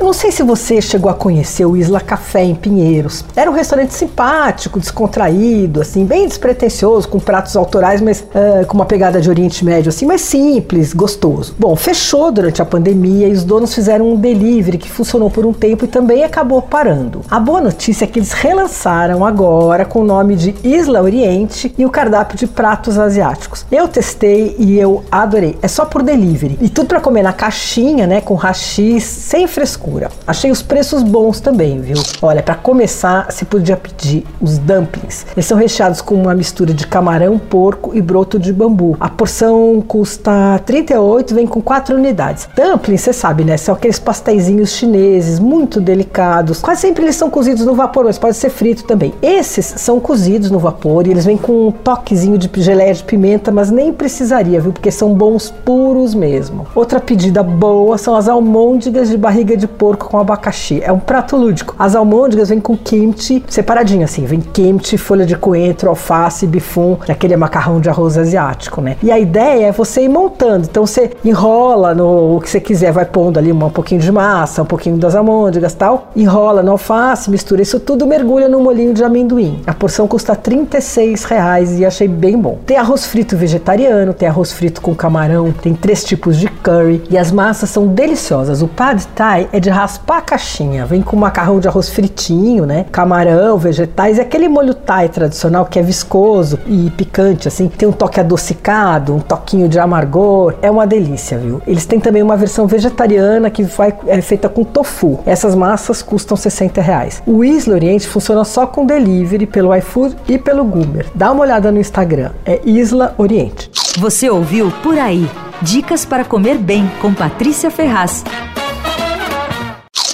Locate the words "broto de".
38.02-38.52